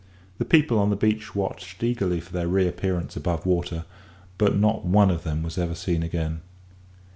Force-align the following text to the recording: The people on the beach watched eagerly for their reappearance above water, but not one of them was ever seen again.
The 0.39 0.45
people 0.45 0.79
on 0.79 0.89
the 0.89 0.95
beach 0.95 1.35
watched 1.35 1.83
eagerly 1.83 2.19
for 2.19 2.33
their 2.33 2.47
reappearance 2.47 3.15
above 3.15 3.45
water, 3.45 3.85
but 4.39 4.57
not 4.57 4.83
one 4.83 5.11
of 5.11 5.23
them 5.23 5.43
was 5.43 5.59
ever 5.59 5.75
seen 5.75 6.01
again. 6.01 6.41